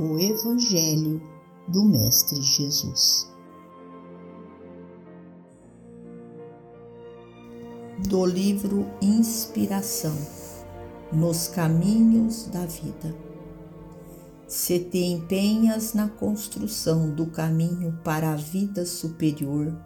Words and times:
o 0.00 0.18
Evangelho 0.18 1.20
do 1.68 1.84
Mestre 1.84 2.40
Jesus. 2.40 3.30
Do 8.08 8.24
livro 8.24 8.86
Inspiração 9.02 10.16
nos 11.12 11.48
Caminhos 11.48 12.46
da 12.46 12.64
Vida. 12.64 13.14
Se 14.48 14.78
te 14.78 15.04
empenhas 15.04 15.92
na 15.92 16.08
construção 16.08 17.10
do 17.10 17.26
caminho 17.26 18.00
para 18.02 18.32
a 18.32 18.36
vida 18.36 18.86
superior, 18.86 19.78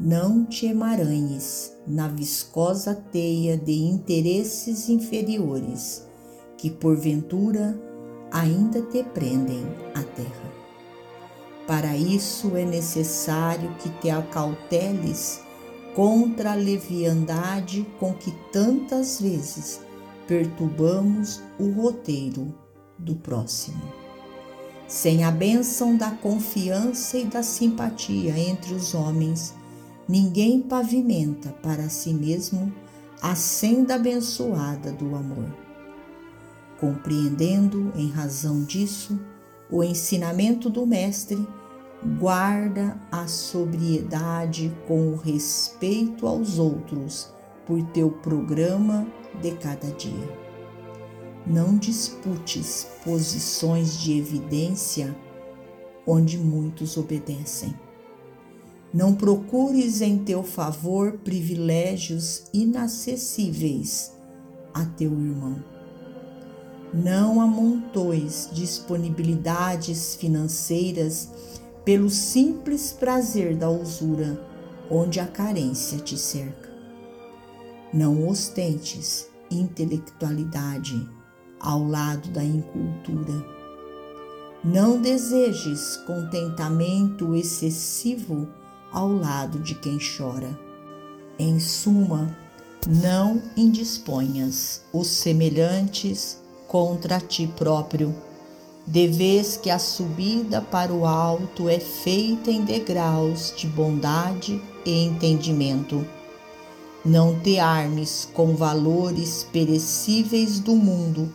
não 0.00 0.44
te 0.44 0.66
emaranhes 0.66 1.72
na 1.86 2.08
viscosa 2.08 2.92
teia 2.92 3.56
de 3.56 3.84
interesses 3.84 4.88
inferiores 4.88 6.04
que 6.58 6.68
porventura 6.68 7.91
ainda 8.32 8.80
te 8.80 9.04
prendem 9.04 9.64
à 9.94 10.02
terra. 10.02 10.52
Para 11.66 11.96
isso 11.96 12.56
é 12.56 12.64
necessário 12.64 13.74
que 13.78 13.90
te 14.00 14.10
acauteles 14.10 15.40
contra 15.94 16.52
a 16.52 16.56
leviandade 16.56 17.86
com 18.00 18.14
que 18.14 18.32
tantas 18.50 19.20
vezes 19.20 19.80
perturbamos 20.26 21.42
o 21.58 21.70
roteiro 21.70 22.52
do 22.98 23.14
próximo. 23.14 23.82
Sem 24.88 25.24
a 25.24 25.30
bênção 25.30 25.96
da 25.96 26.10
confiança 26.10 27.18
e 27.18 27.24
da 27.24 27.42
simpatia 27.42 28.36
entre 28.38 28.74
os 28.74 28.94
homens, 28.94 29.54
ninguém 30.08 30.60
pavimenta 30.60 31.50
para 31.62 31.88
si 31.88 32.12
mesmo 32.12 32.72
a 33.20 33.34
senda 33.34 33.94
abençoada 33.94 34.90
do 34.92 35.14
amor 35.14 35.71
compreendendo 36.82 37.92
em 37.94 38.10
razão 38.10 38.64
disso 38.64 39.16
o 39.70 39.84
ensinamento 39.84 40.68
do 40.68 40.84
Mestre, 40.84 41.38
guarda 42.18 43.00
a 43.08 43.28
sobriedade 43.28 44.76
com 44.88 45.12
o 45.12 45.16
respeito 45.16 46.26
aos 46.26 46.58
outros 46.58 47.32
por 47.64 47.80
teu 47.92 48.10
programa 48.10 49.06
de 49.40 49.52
cada 49.52 49.92
dia. 49.92 50.28
Não 51.46 51.78
disputes 51.78 52.88
posições 53.04 53.96
de 54.00 54.18
evidência 54.18 55.16
onde 56.04 56.36
muitos 56.36 56.96
obedecem. 56.96 57.72
Não 58.92 59.14
procures 59.14 60.00
em 60.00 60.18
teu 60.18 60.42
favor 60.42 61.12
privilégios 61.18 62.46
inacessíveis 62.52 64.12
a 64.74 64.84
teu 64.84 65.12
irmão 65.12 65.62
não 66.92 67.40
amontoes 67.40 68.48
disponibilidades 68.52 70.14
financeiras 70.14 71.30
pelo 71.84 72.10
simples 72.10 72.92
prazer 72.92 73.56
da 73.56 73.70
usura, 73.70 74.38
onde 74.90 75.18
a 75.18 75.26
carência 75.26 75.98
te 75.98 76.18
cerca. 76.18 76.70
Não 77.92 78.28
ostentes 78.28 79.26
intelectualidade 79.50 81.08
ao 81.58 81.86
lado 81.86 82.28
da 82.30 82.44
incultura. 82.44 83.44
Não 84.64 85.00
desejes 85.00 85.96
contentamento 86.06 87.34
excessivo 87.34 88.48
ao 88.92 89.10
lado 89.10 89.58
de 89.58 89.74
quem 89.74 89.98
chora. 89.98 90.58
Em 91.38 91.58
suma, 91.58 92.36
não 92.86 93.42
indisponhas 93.56 94.84
os 94.92 95.08
semelhantes 95.08 96.41
contra 96.72 97.20
ti 97.20 97.46
próprio, 97.46 98.14
de 98.86 99.06
vez 99.06 99.58
que 99.58 99.68
a 99.68 99.78
subida 99.78 100.62
para 100.62 100.90
o 100.90 101.04
alto 101.04 101.68
é 101.68 101.78
feita 101.78 102.50
em 102.50 102.64
degraus 102.64 103.52
de 103.54 103.66
bondade 103.66 104.58
e 104.82 105.04
entendimento. 105.04 106.02
Não 107.04 107.38
te 107.38 107.58
armes 107.58 108.26
com 108.32 108.56
valores 108.56 109.46
perecíveis 109.52 110.60
do 110.60 110.74
mundo 110.74 111.30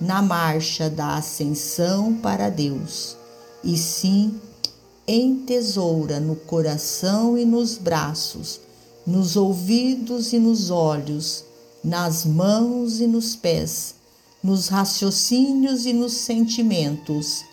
na 0.00 0.20
marcha 0.20 0.90
da 0.90 1.14
ascensão 1.14 2.14
para 2.14 2.50
Deus, 2.50 3.16
e 3.62 3.76
sim 3.78 4.34
entesoura 5.06 6.18
no 6.18 6.34
coração 6.34 7.38
e 7.38 7.44
nos 7.44 7.78
braços, 7.78 8.60
nos 9.06 9.36
ouvidos 9.36 10.32
e 10.32 10.40
nos 10.40 10.70
olhos, 10.70 11.44
nas 11.84 12.24
mãos 12.26 13.00
e 13.00 13.06
nos 13.06 13.36
pés 13.36 14.01
nos 14.42 14.68
raciocínios 14.68 15.86
e 15.86 15.92
nos 15.92 16.12
sentimentos, 16.14 17.44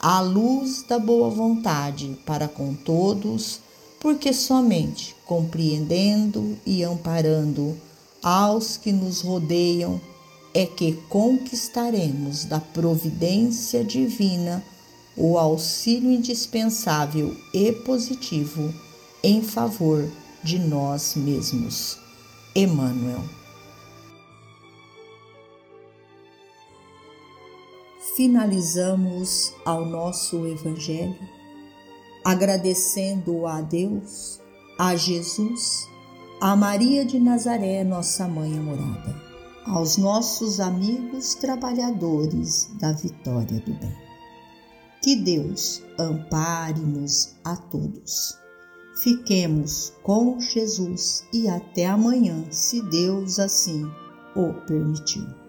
à 0.00 0.20
luz 0.20 0.82
da 0.82 0.98
boa 0.98 1.28
vontade 1.28 2.18
para 2.24 2.48
com 2.48 2.74
todos, 2.74 3.60
porque 4.00 4.32
somente 4.32 5.14
compreendendo 5.26 6.56
e 6.64 6.82
amparando 6.84 7.76
aos 8.22 8.76
que 8.76 8.92
nos 8.92 9.20
rodeiam 9.20 10.00
é 10.54 10.64
que 10.64 10.92
conquistaremos 11.08 12.44
da 12.44 12.60
providência 12.60 13.84
divina 13.84 14.62
o 15.16 15.36
auxílio 15.36 16.12
indispensável 16.12 17.36
e 17.52 17.72
positivo 17.72 18.72
em 19.22 19.42
favor 19.42 20.08
de 20.42 20.58
nós 20.58 21.14
mesmos. 21.16 21.98
Emmanuel. 22.54 23.37
Finalizamos 28.18 29.54
ao 29.64 29.84
nosso 29.84 30.44
Evangelho 30.44 31.16
agradecendo 32.24 33.46
a 33.46 33.60
Deus, 33.60 34.40
a 34.76 34.96
Jesus, 34.96 35.88
a 36.40 36.56
Maria 36.56 37.04
de 37.04 37.20
Nazaré, 37.20 37.84
nossa 37.84 38.26
mãe 38.26 38.58
amorada, 38.58 39.14
aos 39.64 39.96
nossos 39.96 40.58
amigos 40.58 41.36
trabalhadores 41.36 42.68
da 42.80 42.90
vitória 42.90 43.60
do 43.60 43.72
bem. 43.74 43.96
Que 45.00 45.14
Deus 45.14 45.80
ampare-nos 45.96 47.36
a 47.44 47.54
todos. 47.54 48.36
Fiquemos 49.00 49.92
com 50.02 50.40
Jesus 50.40 51.24
e 51.32 51.48
até 51.48 51.86
amanhã, 51.86 52.44
se 52.50 52.82
Deus 52.82 53.38
assim 53.38 53.88
o 54.34 54.54
permitir. 54.66 55.47